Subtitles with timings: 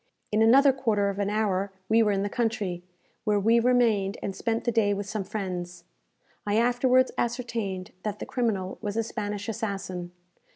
[0.31, 2.81] In another quarter of an hour we were in the country,
[3.23, 5.83] where we remained and spent the day with some friends.
[6.43, 10.11] I afterwards ascertained that the criminal was a Spanish assassin.